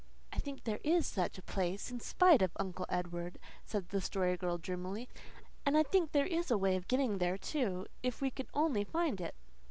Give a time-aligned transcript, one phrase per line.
[0.33, 4.35] "I think there IS such a place in spite of Uncle Edward," said the Story
[4.35, 5.07] Girl dreamily,
[5.63, 8.83] "and I think there is a way of getting there too, if we could only
[8.83, 9.35] find it."